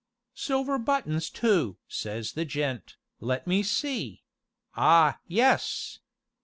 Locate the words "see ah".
3.61-5.19